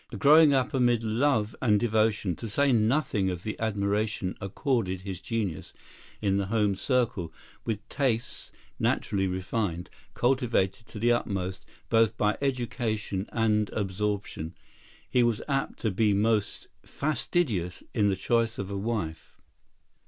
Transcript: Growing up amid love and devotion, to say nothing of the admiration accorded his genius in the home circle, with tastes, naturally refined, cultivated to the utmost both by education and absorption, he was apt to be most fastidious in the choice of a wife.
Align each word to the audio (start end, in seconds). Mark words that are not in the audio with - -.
Growing 0.17 0.51
up 0.51 0.73
amid 0.73 1.03
love 1.03 1.55
and 1.61 1.79
devotion, 1.79 2.35
to 2.35 2.49
say 2.49 2.71
nothing 2.73 3.29
of 3.29 3.43
the 3.43 3.55
admiration 3.59 4.35
accorded 4.41 5.01
his 5.01 5.21
genius 5.21 5.73
in 6.23 6.37
the 6.37 6.47
home 6.47 6.73
circle, 6.73 7.31
with 7.65 7.87
tastes, 7.87 8.51
naturally 8.79 9.27
refined, 9.27 9.91
cultivated 10.15 10.87
to 10.87 10.97
the 10.97 11.11
utmost 11.11 11.67
both 11.89 12.17
by 12.17 12.35
education 12.41 13.29
and 13.31 13.69
absorption, 13.73 14.55
he 15.07 15.21
was 15.21 15.39
apt 15.47 15.77
to 15.79 15.91
be 15.91 16.15
most 16.15 16.67
fastidious 16.81 17.83
in 17.93 18.09
the 18.09 18.15
choice 18.15 18.57
of 18.57 18.71
a 18.71 18.77
wife. 18.79 19.37